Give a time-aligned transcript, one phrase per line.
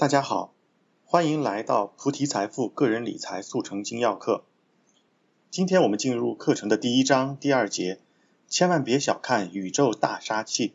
[0.00, 0.54] 大家好，
[1.04, 4.44] 欢迎来到菩提财富个人理财速成精要课。
[5.50, 8.00] 今天我们进入课程的第一章第二节，
[8.48, 10.72] 千万别小看宇宙大杀器。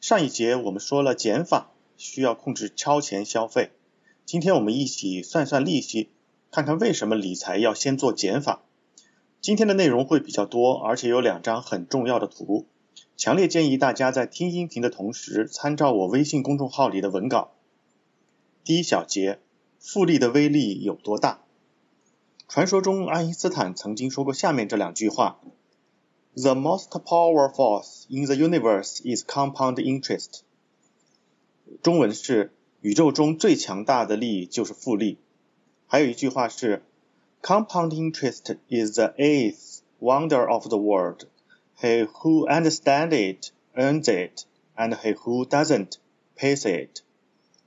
[0.00, 3.70] 上一节我们说了减法，需要控制超前消费。
[4.24, 6.08] 今天我们一起算算利息，
[6.50, 8.62] 看看为什么理财要先做减法。
[9.42, 12.64] 今天的内容会比较多，而且有两张很重要的图。
[13.14, 17.52] 强烈建议大家在听音频的同时，参照我微信公众号里的文稿。
[18.68, 19.38] 第一小节，
[19.80, 21.40] 复利的威力有多大？
[22.48, 25.40] 传说中，爱因斯坦曾经说过下面这两句话
[26.34, 30.40] ：“The most powerful force in the universe is compound interest。”
[31.82, 32.52] 中文是
[32.82, 35.16] 宇宙中最强大的力就是复利。
[35.86, 36.82] 还有一句话是
[37.40, 41.22] ：“Compound interest is the eighth wonder of the world。”
[41.80, 44.44] He who understands it earns it,
[44.76, 45.92] and he who doesn't
[46.36, 47.00] pays it。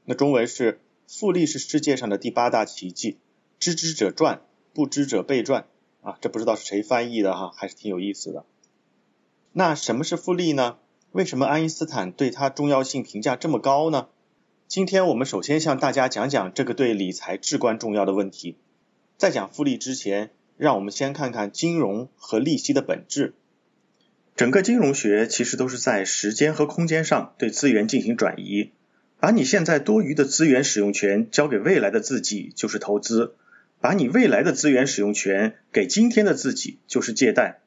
[0.05, 0.79] 那中文是
[1.11, 3.17] 复利是世界上的第八大奇迹，
[3.59, 5.65] 知之者赚，不知者被赚
[6.01, 6.17] 啊！
[6.21, 8.45] 这不知道是谁翻译的哈，还是挺有意思的。
[9.51, 10.77] 那什么是复利呢？
[11.11, 14.07] 为什么爱因斯坦对它重要性评价这么高呢？
[14.69, 18.55] 今天我们首先向大家讲讲这个对理财至关重要的问题。
[19.17, 23.33] 在讲复利之前，让我们先看看金融和利息的本质。
[24.37, 28.71] 整个金融学其实都是在时间和空间上对资源进行转移，
[29.21, 33.35] 把你现在多余的资源使用权交给未来的自己就是投资，
[33.79, 37.59] 把你未来的资源使用权给今天的自己就是借贷。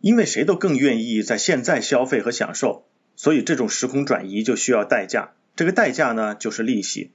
[0.00, 7.10] 因为谁都更愿意在现在消费和享受，所以这种时空转移就需要代价，这个代价呢就是利息。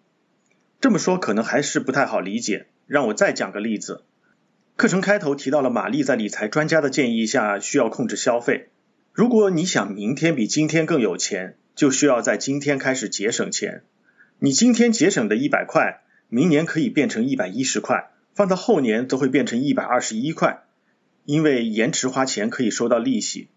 [0.79, 4.03] 这么说可能还是不太好理解，让我再讲个例子。
[4.75, 8.69] 课程开头提到了玛丽在理财专家的建议下需要控制消费。
[9.11, 13.83] 如果你想明天比今天更有钱，就需要在今天开始节省钱。
[14.39, 20.63] 你今天节省的一百块，明年可以变成一百一十块，放到后年都会变成一百二十一块，
[21.23, 23.47] 因为延迟花钱可以收到利息。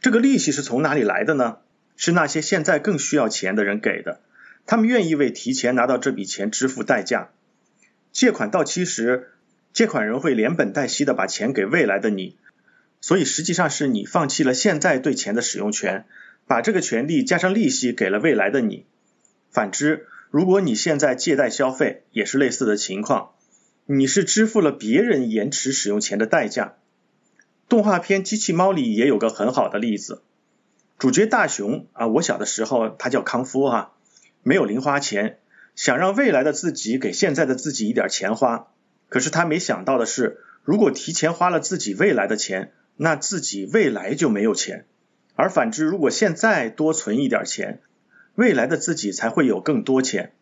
[0.00, 1.58] 这个利息是从哪里来的呢？
[1.96, 4.20] 是那些现在更需要钱的人给的，
[4.64, 7.28] 他们愿意为提前拿到这笔钱支付代价。
[8.10, 9.28] 借款到期时。
[9.72, 12.36] 借款人会连本带息的把钱给未来的你，
[13.00, 16.06] 所以实际上是你放弃了现在对钱的使用权，
[16.46, 18.86] 把这个权利加上利息给了未来的你。
[19.50, 23.30] 反之，如果你现在借贷消费，也是类似的情况，
[23.86, 26.74] 你是支付了别人延迟使用钱的代价。
[27.68, 30.22] 动画片《机器猫》里也有个很好的例子，
[30.98, 33.94] 主角大雄啊，我小的时候他叫康夫哈，
[34.42, 35.38] 没有零花钱，
[35.74, 38.68] 想让未来的自己给现在的自己一点钱花。
[39.08, 44.84] 可是他没想到的是，如果提前花了自己未来的钱，那自己未来就没有钱；
[45.36, 47.80] 而反之，如果现在多存一点钱，
[48.34, 50.32] 未来的自己才会有更多钱。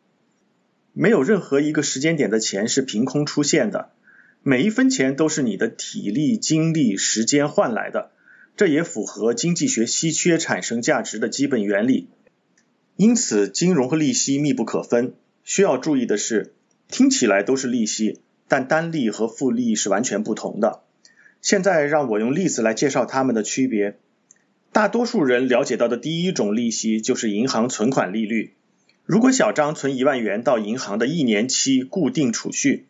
[0.92, 3.90] 没有任何一个时间点的钱是凭空出现的，
[4.42, 8.10] 每一分钱都是你的体力、精力、时间换来的。
[8.56, 12.08] 这也符合经济学稀缺产生价值的基本原理。
[12.96, 15.14] 因此，金融和利息密不可分。
[15.42, 16.52] 需要注意的是，
[16.88, 18.20] 听起来都是利息。
[18.48, 20.82] 但单利和复利是完全不同的。
[21.40, 23.96] 现在让我用例子来介绍它们的区别。
[24.72, 28.54] 大多数人了解到的第一种利息就是银行存款利率。
[29.04, 32.86] 如果小张存一万元到银行的一年期固定储蓄，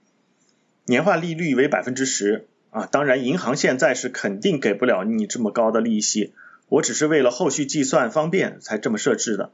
[0.87, 6.33] 年化利率为百分之十啊，当然银行现在是肯定给不了你这么高的利息，
[6.69, 9.51] 我只是为了后续计算方便才这么设置的。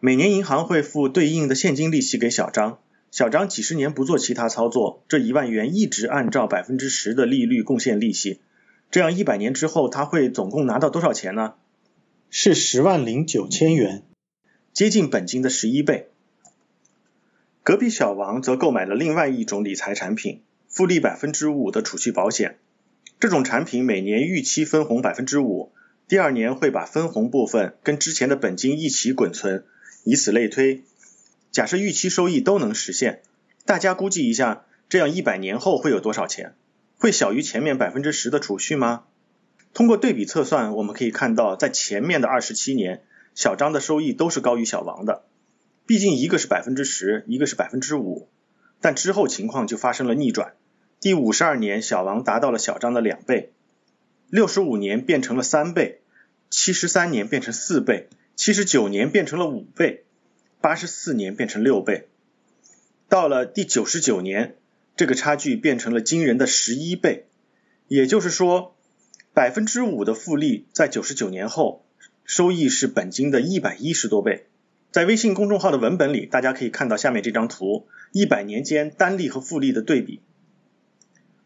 [0.00, 2.78] 每年银行会付对应的现金利息给小张。
[3.10, 8.40] 小张几十年不做其他操作，这一万元一直按照百分之十的利率贡献利息，
[8.92, 11.54] 这样一百年之后他会总共拿到多少钱呢？
[12.28, 14.02] 是十万零九千元，
[14.74, 16.10] 接近本金的十一倍。
[17.62, 22.58] 隔壁小王则购买了另外一种理财产品，复利百分之五的储蓄保险。
[23.18, 25.72] 这种产品每年预期分红百分之五，
[26.06, 29.64] 第二年会把分红部分跟之前的本金一起滚存，
[30.04, 30.82] 以此类推。
[31.50, 33.22] 假设预期收益都能实现，
[33.64, 36.54] 大家估计一下，这样一百年后会有多少钱？
[37.02, 39.02] 会小于前面百分之十的储蓄吗？
[39.74, 43.02] 通过对比测算，我们可以看到，在前面的二十七年，
[43.34, 45.24] 小张的收益都是高于小王的。
[45.84, 48.28] 毕竟一个是百分之十，一个是百分之五。
[48.80, 50.52] 但之后情况就发生了逆转，
[51.00, 53.50] 第五十二年，小王达到了小张的两倍，
[54.30, 56.02] 六十五年变成了三倍，
[56.50, 60.04] 七十三年变成四倍，七十九年变成了五倍。
[60.60, 62.06] 八十四年变成六倍，
[63.08, 64.54] 到了第九十九年，
[64.96, 67.26] 这个差距变成了惊人的十一倍。
[67.88, 68.74] 也就是说，
[69.34, 71.84] 百分之五的复利在九十九年后，
[72.24, 74.46] 收益是本金的一百一十多倍。
[74.90, 80.20] 在微信公众号的文本里，大家可以看到下面这张图，一百年间单利和复利的对比。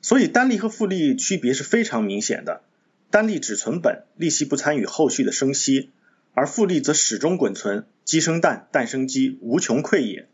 [0.02, 2.62] 所以单利和复利区别是非常明显的，
[3.10, 5.90] 单利只存本，利息不参与后续的生息，
[6.34, 10.28] 而复利则始终滚存，鸡生蛋，蛋生鸡，无穷匮也。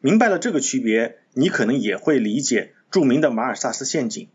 [0.00, 4.28] 明白了这个区别，你可能也会理解著名的马尔萨斯陷阱。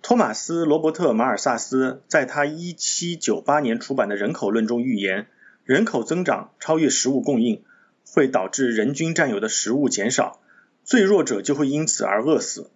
[0.00, 5.26] 托马斯·罗伯特·马尔萨斯在他1798年出版的《人口论》中预言。
[5.64, 7.64] 人口增长超越食物供应，
[8.08, 10.40] 会导致人均占有的食物减少，
[10.84, 12.70] 最弱者就会因此而饿死。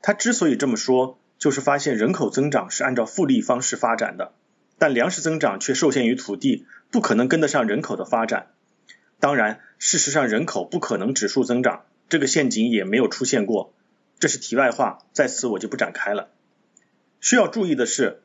[0.00, 4.32] 他之所以这么说，就是发现人口增长是按照复利方式发展的，
[4.78, 8.46] 但粮食增长却受限于土地，不可能跟得上人口的发展。
[9.18, 13.72] 当然，事实上人口不可能指数增长，这个陷阱也没有出现过。
[14.18, 16.28] 这是题外话，在此我就不展开了。
[17.22, 18.20] 需要注意的是。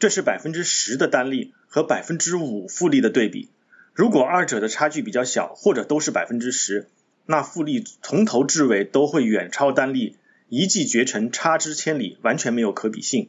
[0.00, 3.48] 这是百分之十的单利和百分之五复利的对比，
[3.94, 6.86] 如果二者的差距比较小，或者都是百分之十，
[7.26, 10.16] 那复利从头至尾都会远超单利，
[10.48, 13.28] 一骑绝尘，差之千里，完全没有可比性。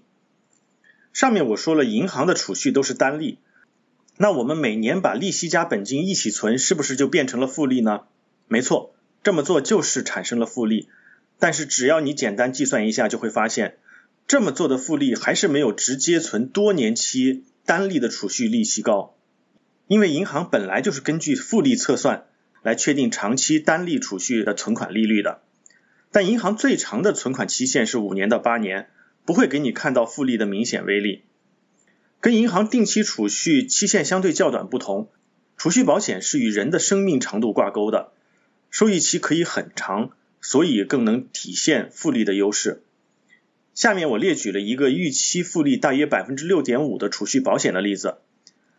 [1.12, 3.40] 上面我说了，银行的储蓄都是单利，
[4.18, 8.02] 那我们每年把利息加本金一起存，是不是就变成了复利呢？
[8.48, 8.94] 没错，
[9.24, 10.90] 这么做就是产生了复利，
[11.40, 13.78] 但是只要你简单计算一下，就会发现。
[14.28, 19.16] 这么做的复利还是没有直接存多年期单利的储蓄利息高，
[19.88, 22.26] 因为银行本来就是根据复利测算
[22.62, 25.42] 来确定长期单利储蓄的存款利率的。
[26.12, 28.90] 但银行最长的存款期限是五年到八年，
[29.26, 31.24] 不会给你看到复利的明显威力。
[32.22, 35.10] 跟银行定期储蓄期限相对较短不同，
[35.58, 38.12] 储蓄保险是与人的生命长度挂钩的，
[38.70, 40.12] 收益期可以很长，
[40.42, 42.84] 所以更能体现复利的优势。
[43.74, 48.18] 下面我列举了一个预期复利大约百分之六点五的储蓄保险的例子，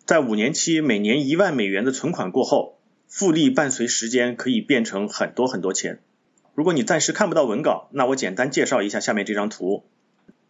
[0.04, 2.78] 在五年期每年一万美元的存款过后，
[3.08, 6.00] 复利伴随时间可以变成很多很多钱。
[6.54, 9.84] 如果你暂时看不到文稿，那我简单介绍一下下面这张图。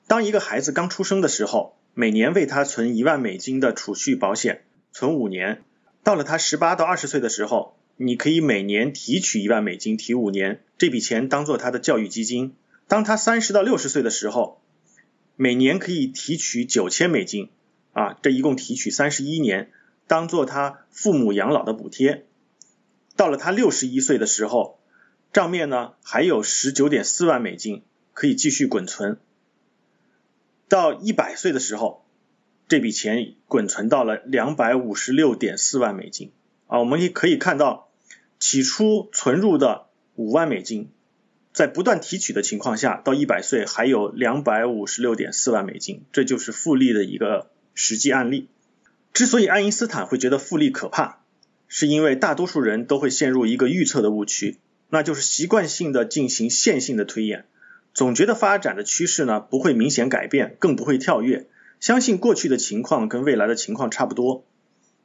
[0.08, 5.62] 当一个孩子刚出生的时候，每年为他存一万美金的储蓄保险，存五年，
[6.02, 12.54] 到了他十八到二十岁的时候，你可以每年提取一万美金，提五年，这笔钱当做他的教育基金。
[12.88, 14.62] 当他三十到六十岁的时候，
[15.36, 17.50] 每年可以提取九千美金，
[17.92, 19.70] 啊，这一共提取三十一年，
[20.06, 22.24] 当做他父母养老的补贴。
[23.16, 24.80] 到了他六十一岁的时候，
[25.34, 27.82] 账面呢还有十九点四万美金
[28.14, 29.18] 可以继续滚存。
[30.70, 32.06] 到一百岁的时候，
[32.66, 36.32] 这笔钱滚存到了两百五十六点四万美金，
[36.66, 37.89] 啊，我们也可以看到，
[38.40, 40.90] 起初存入的五万美金。
[41.52, 48.48] 在不断提取的情况下，到一百岁还有两百五十六点四万美金，这就是复利的一个实际案例。
[49.12, 51.18] 之所以爱因斯坦会觉得复利可怕，
[51.66, 54.58] 是因为大多数人都会陷入一个预测的误区，
[54.88, 57.46] 那就是习惯性的进行线性的推演，
[57.92, 61.48] 总觉得发展的趋势呢不会明显改变，更不会跳跃，
[61.80, 64.44] 相信过去的情况跟未来的情况差不多，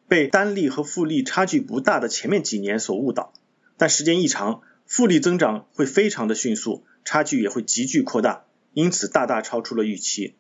[0.07, 3.33] 被单利和复利差距不大的前面几年所误导，
[3.77, 4.61] 但时间一长。
[4.87, 10.35] 复利增长会非常的迅速，差距也会急剧扩大，因此大大超出了预期。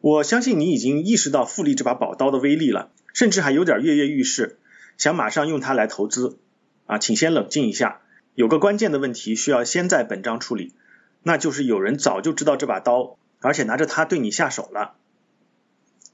[0.00, 4.58] 我相信你已经意识到复利这把宝刀的威力了，甚至还有点跃跃欲试，
[4.96, 6.38] 想马上用它来投资。
[6.86, 8.00] 啊，请先冷静一下，
[8.34, 10.72] 有个关键的问题需要先在本章处理，
[11.22, 14.94] 那就是有人早就知道这把刀，而且拿着它对你下手了。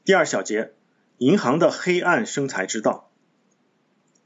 [0.05, 0.73] 第二小节，
[1.19, 3.11] 银行的黑暗生财之道。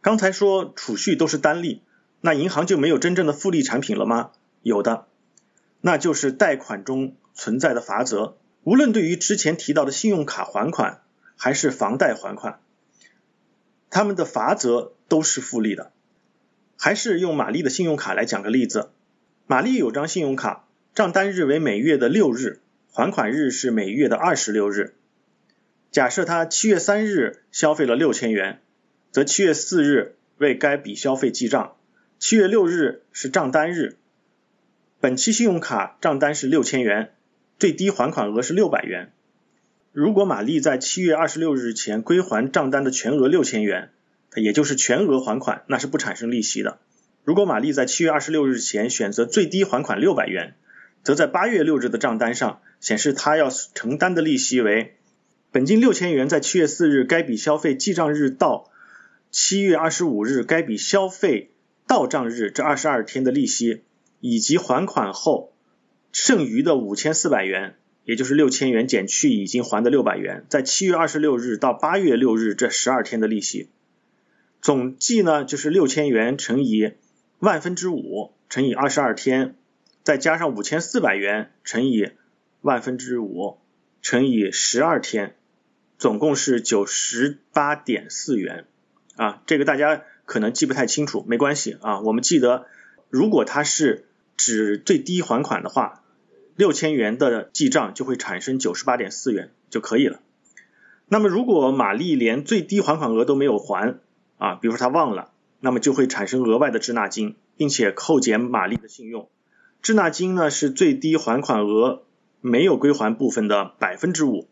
[0.01, 1.83] 刚才说储蓄都是单利。
[2.23, 4.33] 那银行就没有真正的复利产品了吗？
[4.61, 5.07] 有的，
[5.81, 8.37] 那就是贷款中存在的罚则。
[8.63, 11.01] 无论对于之前提到的信用卡还款
[11.35, 12.61] 还是房贷还款，
[13.89, 15.93] 他们的罚则都是复利的。
[16.77, 18.91] 还是用玛丽的信用卡来讲个例子。
[19.47, 22.61] 玛丽有张信用卡，账单日为每月的六日，
[22.93, 24.95] 还款日是每月的二十六日。
[25.91, 28.61] 假设他七月三日消费了六千元，
[29.11, 31.75] 则七月四日为该笔消费记账。
[32.21, 33.97] 七月六日是账单日，
[35.01, 37.11] 本期信用卡账单是六千元，
[37.59, 39.11] 最低还款额是六百元。
[39.93, 43.91] 如果玛丽在七月二十六日前归还账单的全额六千元，
[44.37, 46.79] 也就是全额还款，那是不产生利息的。
[47.25, 50.55] 如果玛丽在七月二十六日前选择最低还款六百元，
[51.03, 54.97] 则在八月六日的账单上显示她要承担的利息为
[55.53, 58.71] 本金六千元，在七月四日该笔消费记账日到
[59.31, 61.51] 七月二十五日该笔消费。
[61.87, 63.83] 到账日这二十二天的利息，
[64.21, 65.53] 以及还款后
[66.13, 73.71] 剩余的五千四百元，也就是六千元减去已经还的六百元，在七月二十六日到八月六日这十二天的利息。
[74.63, 76.93] 总计呢就是六千元乘以
[77.41, 79.57] 万分之五乘以二十二天，
[80.05, 82.11] 再加上五千四百元乘以
[82.61, 83.59] 万分之五
[84.01, 85.35] 乘以十二天，
[86.01, 88.65] 总共是九十八点四元
[89.17, 89.43] 啊。
[89.45, 92.01] 这个大家可能记不太清楚，没关系啊。
[92.01, 92.65] 我们记得，
[93.11, 96.03] 如果它是指最低还款的话，
[96.57, 100.21] 六千元的记账就会产生九十八点四元就可以了。
[101.07, 103.99] 那么如果玛丽连最低还款额都没有还
[104.39, 109.29] 啊，比如说她忘了，那么就会产生额外的滞纳金，并且扣减玛丽的信用。
[109.83, 112.05] 滞纳金呢是最低还款额
[112.41, 114.49] 没有归还部分的百分之五，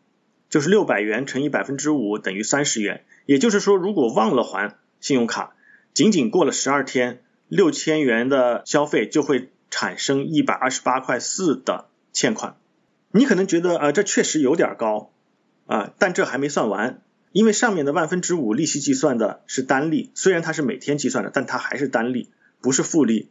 [0.51, 3.05] 就是六百元乘以百分之五等于三十元。
[3.27, 5.55] 也就是说，如果忘了还信用卡，
[5.95, 12.57] 仅仅过了十二天，六千元的消费就会产生一百二十八块四的欠款。
[13.11, 15.11] 你可能觉得啊，这确实有点高。
[15.67, 17.03] 啊，但这还没算完，
[17.33, 22.31] 因为上面的万分之五利息计算的是单利，虽然它是每天计算的，但它还是单利，
[22.63, 23.29] 不是复利。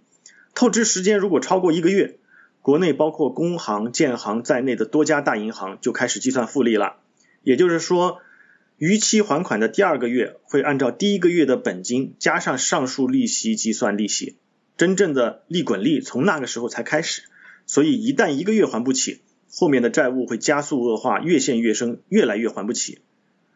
[0.53, 2.19] 透支时间如果超过一个月，
[2.61, 6.97] 国内包括工行、建行在内的多家大银行就开始计算复利了。
[7.47, 8.19] 也就是说，
[8.77, 14.35] 逾期还款的第二个月会按照第一个月的本金加上上述利息计算利息，
[14.75, 17.21] 真正的利滚利从那个时候才开始。
[17.65, 22.99] 所以一旦一个月还不起，后面的债务会加速恶化，越陷越深，越来越还不起。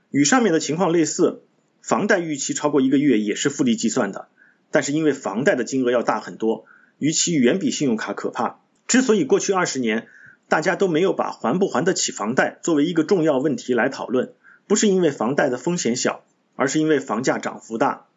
[0.09, 1.41] 与上面的情况类似，
[1.81, 4.29] 房贷逾期超过一个月也是复利计算的，
[4.71, 6.63] 但是因为房贷的金额要大很多，
[6.97, 8.61] 逾期远比信用卡可怕。
[8.87, 10.07] 之所以过去二十年
[10.51, 14.33] 大家都没有把还不还得起房贷作为一个重要问题来讨论，
[14.67, 16.25] 不是因为房贷的风险小，
[16.57, 18.07] 而是因为房价涨幅大。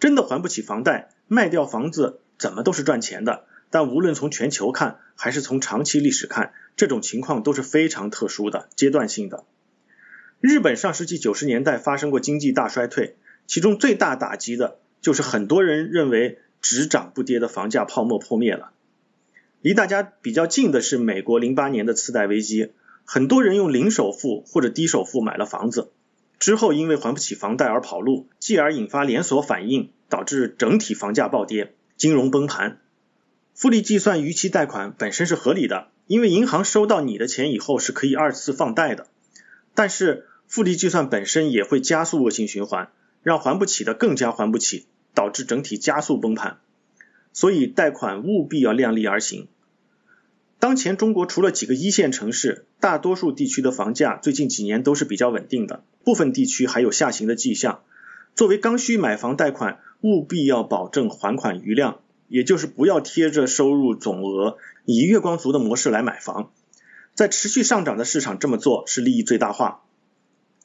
[0.00, 3.44] 真的还不起房贷，卖掉房子怎么都是赚钱的。
[3.68, 9.44] 但无论从全球看，还是从长期历史看，这种情况都是非常特殊的、阶段性的。
[10.40, 18.70] 日本上世纪九十年代发生过经济大衰退，其中最大打击的就是很多人认为只涨不跌的房价泡沫破灭了。
[19.62, 22.72] 离大家比较近的是美国零八年的次贷危机，
[23.04, 25.92] 很多人用零首付或者低首付买了房子，
[26.40, 32.80] 之后因为还不起房贷而跑路，继而引发连锁反应，导致整体房价暴跌、金融崩盘。
[33.54, 39.06] 复利计算逾期贷款本身是合理的，因为银行收到你的钱以后是可以二次放贷的。
[39.74, 42.90] 但是复利计算本身也会加速恶性循环，
[43.22, 46.58] 让还不起的更加还不起，导致整体加速崩盘。
[47.32, 49.48] 所以贷款务必要量力而行。
[50.62, 57.80] 当前中国除了几个一线城市，大多数地区的房价最近几年都是比较稳定的，部分地区还有下行的迹象。
[58.36, 61.98] 作为刚需买房贷款，务必要保证还款余量。
[62.28, 66.52] 也就是不要贴着收入总额以月光族的模式来买房，
[67.12, 69.82] 在持续上涨的市场这么做是利益最大化。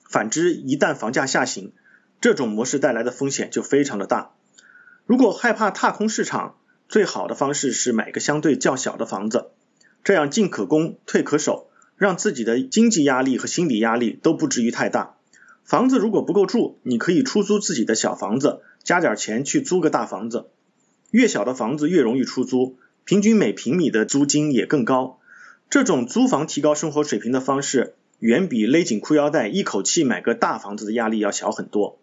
[0.08, 1.74] 反之，一旦房价下行，
[2.22, 4.34] 这种模式带来的风险就非常的大。
[5.08, 6.56] 如果害怕踏空市场，
[6.88, 9.48] 最好的方式是买个相对较小的房子，
[10.08, 15.18] 这样进可攻，退可守，让自己的经济压力和心理压力都不至于太大。
[15.66, 20.46] 房子如果不够住，你可以出租自己的小房子，加点钱去租个大房子。
[21.12, 25.20] 越小的房子越容易出租，平均每平米的租金也更高。
[25.70, 32.00] 这种租房提高生活水平的方式，远比勒紧裤腰带一口气买个大房子的压力要小很多。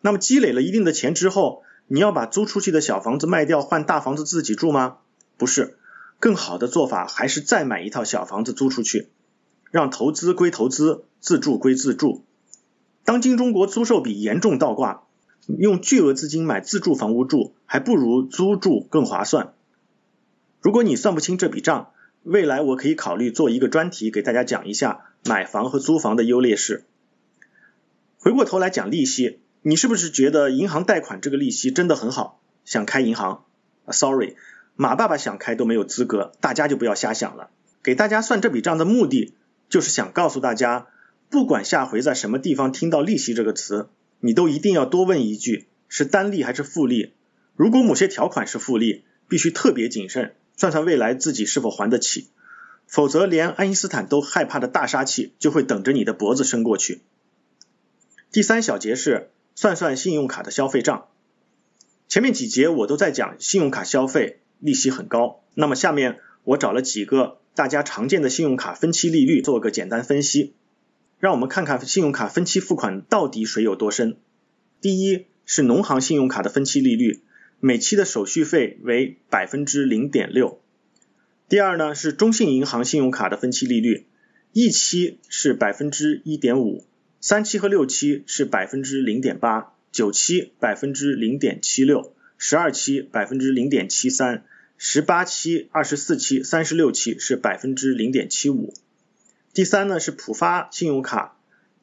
[0.00, 4.96] 那么积累了一定的钱之后，你要把租出去的小房子卖掉换大房子自己住吗？
[5.36, 5.76] 不是，
[6.20, 9.08] 更好的做法还是再买一套小房子租出去，
[9.70, 12.24] 让投资归投资，自住归自住。
[13.04, 15.02] 当今中国租售比严重倒挂。
[15.58, 19.54] 用巨额资金买自住房屋住，还不如租住更划算。
[20.60, 21.90] 如果你算不清这笔账，
[22.22, 26.84] 未来我可以考虑做一个专题给大家讲一下买房和租房的优劣势。
[28.18, 33.44] 回过头来讲利息，你是不是觉得银行贷款这个利息真的很好，想开银行
[33.90, 34.36] ？Sorry，
[34.80, 37.50] 马爸爸想开都没有资格，大家就不要瞎想了。
[37.82, 39.34] 给大家算这笔账的目的，
[39.68, 40.86] 就是想告诉大家，
[41.30, 43.88] 不管下回在什么地方听到利息这个词。
[44.20, 47.14] 你都一定要多问一句，是单利还是复利？
[47.56, 52.28] 如果某些条款是复利，必须特别谨慎，算算未来自己是否还得起，
[52.86, 57.02] 否则连爱因斯坦都害怕的大杀器就会等着你的脖子伸过去。
[58.30, 61.06] 第三小节是算算信用卡的消费账。
[62.06, 70.54] 前面几节我都在讲信用卡消费利息很高，那么下面我找了几个大家常见的信用卡分期利率，做个简单分析。
[71.18, 74.16] 让我们看看信用卡分期付款到底水有多深。
[74.80, 77.22] 第一是农行信用卡的分期利率，
[77.58, 80.60] 每期的手续费为百分之零点六。
[81.48, 84.06] 第二呢是中信银行信用卡的分期利率，
[84.52, 86.84] 一期是百分之一点五，
[87.20, 94.44] 三期和六期是百分之零点八，九期百分之零点七六，十二期百分之零点七三，
[94.78, 98.72] 十八期、二十四期、三十六期是百分之零点七五。
[99.52, 101.36] 第三呢是浦发信用卡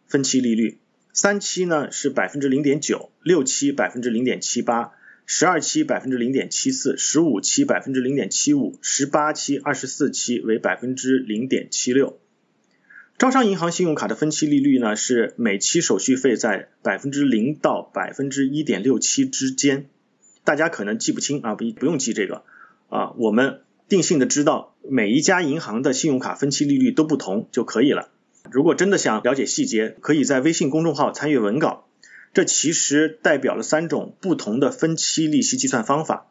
[0.07, 0.77] 分期利率，
[1.11, 4.93] 三期呢是百分之零点九，六期百分之零点七八，
[5.25, 12.17] 十二期百分之零点七四，十五期百分之零点七五，十八期、二十四期为百分之零点七六。
[13.17, 19.89] 招商银行信用卡的分期利率呢是每期手续费在百分之零到百分之一点六七之间，
[20.45, 22.43] 大家可能记不清啊，不不用记这个
[22.87, 28.09] 啊，我们定性的知道每一家银行的信用卡分期利率都不同就可以了。
[28.51, 31.87] 如果真的想了解细节，可以在微信公众号参阅文稿。
[32.33, 36.27] 这其实代表了三种不同的分期利息计算方法。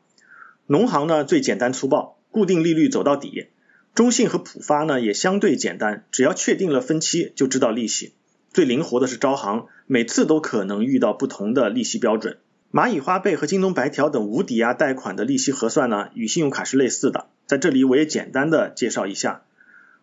[0.67, 3.49] 农行呢最简单粗暴，固定利率走到底。
[3.95, 8.13] 中信和浦发呢也相对简单，只要确定了分期就知道利息。
[8.53, 12.39] 最灵活的是招行，每次都可能遇到不同的利息标准。
[12.75, 17.29] 蚂蚁花呗和京东白条等无抵押贷款的利息核算呢，与信用卡是类似的。
[17.47, 19.43] 在这里我也简单的介绍一下，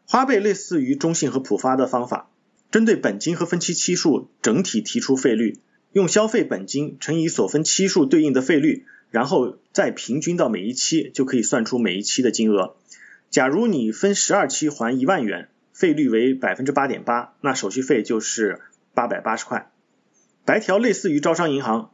[0.05, 2.29] 花呗类似于中信和浦发的方法，
[2.71, 5.59] 针对本金和分期期数整体提出费率，
[5.91, 12.77] 用消费本金乘以所分期数对应的费率，然后再平均到每一期，就可以算出每一期的金额。
[13.29, 18.61] 假如你分十二期还一万元，费率为百分之八点八，那手续费就是
[18.93, 19.69] 八百八十块。
[20.45, 21.91] 白条类似于招商银行，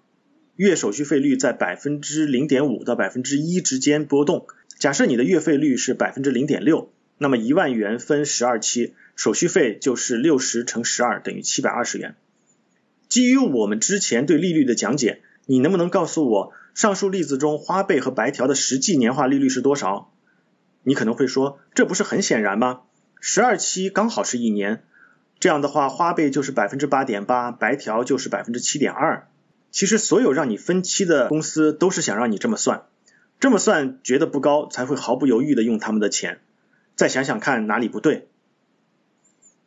[0.58, 4.48] 月手续费率在百分之零点五到百分之一之间波动。
[4.80, 12.16] 假设你的月费率是百分之零点六，那么一万元分十二期，手续费就是六十乘十二等于七百二十元。
[13.08, 20.12] 基于我们之前对利率的讲解，你能不能告诉我上述例子中花呗和白条的实际年化利率是多少？
[20.82, 22.82] 你可能会说，这不是很显然吗？
[23.22, 24.82] 十二期刚好是一年，
[25.40, 29.28] 这样的话，花呗就是百分之八点八，白条就是百分之七点二。
[29.78, 32.86] 其实，所有让你分期的公司都是想让你这么算，
[33.40, 36.40] 这么算觉得不高，才会毫不犹豫的用他们的钱。
[36.96, 38.28] 再想想看哪里不对？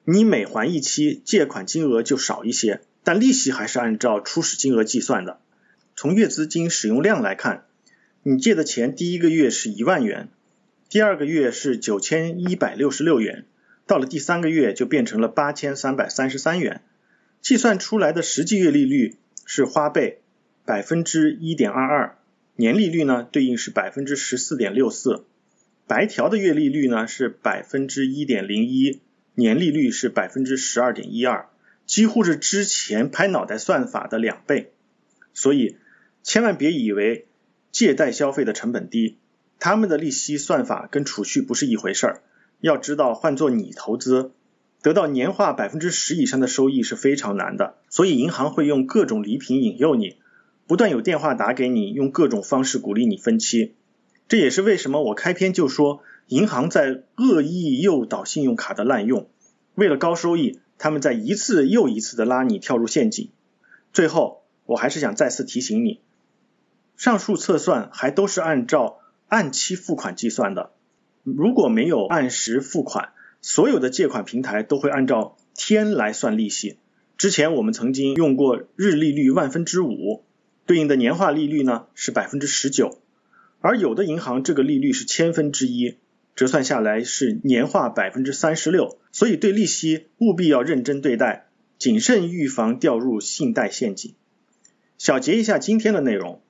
[0.03, 5.39] 你每还一期，借款金额就少一些，但利息还是按照初始金额计算的。
[5.95, 7.67] 从月资金使用量来看，
[8.25, 10.29] 你借的钱第一个月是一万元。
[10.89, 13.45] 第二个月是九千一百六十六元，
[13.87, 16.83] 到了第三个月就变成了八千三百三十三元，
[17.41, 19.15] 计算出来的实际月利率
[19.53, 20.19] 是花呗
[20.65, 22.19] 百分之一点二二，
[22.55, 25.25] 年利率呢对应是百分之十四点六四，
[25.89, 29.01] 白条的月利率呢是百分之一点零一，
[29.35, 31.49] 年利率是百分之十二点一二，
[31.85, 34.71] 几乎是之前拍脑袋算法的两倍，
[35.35, 35.79] 所以
[36.23, 37.27] 千万别以为
[37.73, 39.19] 借贷消费的成本低。
[39.59, 42.23] 他们的利息算法跟储蓄不是一回事儿。
[42.61, 44.31] 要知道，换做你投资，
[44.83, 47.77] 得到年化百分之十以上的收益是非常难的。
[47.89, 50.17] 所以银行会用各种礼品引诱你，
[50.67, 53.75] 不断有电话打给你，用各种方式鼓励你分期。
[54.29, 59.29] 这也是为什么我开篇就说，银行在恶意诱导信用卡的滥用。
[59.75, 63.31] 为了高收益，他们在一次又一次的拉你跳入陷阱。
[63.93, 66.01] 最后，我还是想再次提醒你，
[66.97, 68.97] 上述测算还都是按照。
[69.31, 70.73] 按期付款计算的，
[71.23, 76.79] 如果没有按时付款，所有的借款平台都会按照天来算利息。
[77.17, 80.25] 之前我们曾经用过日利率万分之五，
[80.67, 82.99] 对应的年化利率呢是百分之十九，
[83.61, 85.97] 而有的银行这个利率是千分之一，
[86.35, 88.99] 折算下来是年化百分之三十六。
[89.13, 91.49] 所以对利息务必要认真对待，
[91.79, 94.15] 谨慎预防掉入信贷陷阱。
[94.97, 96.41] 小结一下今天的内容，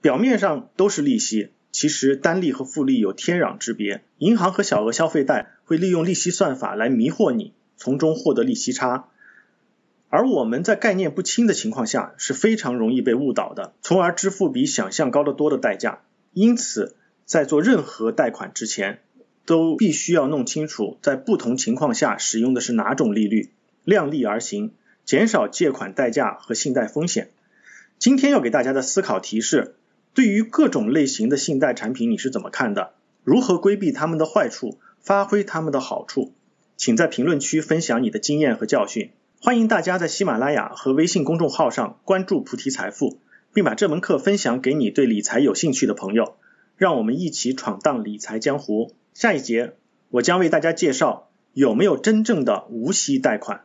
[0.00, 1.50] 表面上都是利息。
[1.70, 9.08] 其实单利和复利有天壤之别，银行和小额消费贷会利用利息算法来迷惑你，从中获得利息差，
[10.08, 16.00] 而我们在概念不清的情况下是非常容易被误导的，从而支付比想象高得多的代价。
[16.32, 19.00] 因此，在做任何贷款之前，
[19.44, 23.50] 都必须要弄清楚在不同情况下使用的是哪种利率，
[23.84, 24.72] 量力而行，
[25.04, 27.28] 减少借款代价和信贷风险。
[27.98, 29.74] 今天要给大家的思考提示。
[30.14, 32.94] 对于各种类型的信贷产品，你是怎么看的？
[33.22, 36.32] 如何规避他们的坏处，发挥他们的好处？
[36.76, 39.10] 请在评论区分享你的经验和教训。
[39.40, 43.18] 欢迎大家在喜马拉雅和微信公众号上关注菩提财富，
[43.52, 46.36] 并把这门课分享给你对理财有兴趣的朋友。
[46.76, 48.92] 让我们一起闯荡理财江湖。
[49.14, 49.74] 下一节
[50.10, 53.64] 我将为大家介绍有没有真正的无息贷款。